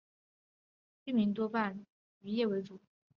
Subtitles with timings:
[1.05, 1.75] 居民多半
[2.23, 2.81] 是以从事渔业为主。